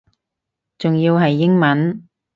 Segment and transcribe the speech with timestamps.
[0.79, 2.07] 仲要係英文